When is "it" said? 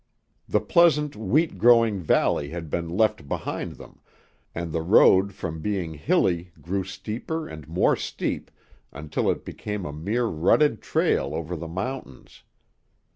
9.29-9.45